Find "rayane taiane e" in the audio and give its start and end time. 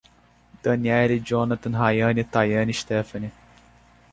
1.81-2.79